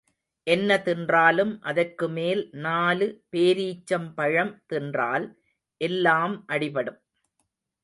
என்ன 0.47 0.77
தின்றாலும் 0.85 1.51
அதற்கு 1.61 2.07
மேல் 2.09 2.41
நாலு 2.61 3.07
பேரீச்சம் 3.31 4.09
பழம் 4.15 4.53
தின்றால் 4.73 5.27
எல்லாம் 5.81 6.35
அடிபடும். 6.47 6.99